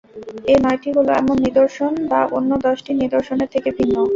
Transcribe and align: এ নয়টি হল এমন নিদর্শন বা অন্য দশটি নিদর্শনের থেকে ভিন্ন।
এ 0.45 0.55
নয়টি 0.63 0.89
হল 0.95 1.07
এমন 1.21 1.35
নিদর্শন 1.45 1.93
বা 2.11 2.21
অন্য 2.37 2.51
দশটি 2.65 2.91
নিদর্শনের 3.01 3.49
থেকে 3.53 3.69
ভিন্ন। 3.77 3.95